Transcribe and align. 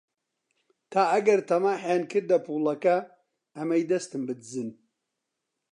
تا 0.91 1.01
ئەگەر 1.13 1.39
تەماحیان 1.49 2.03
کردە 2.11 2.37
پووڵەکە، 2.45 2.97
ئەمەی 3.57 3.87
دەستم 3.91 4.21
بدزن 4.29 4.69